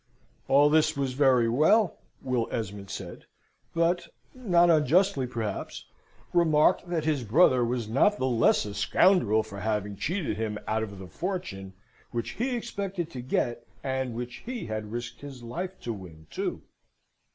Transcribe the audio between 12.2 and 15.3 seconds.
he expected to get, and which he had risked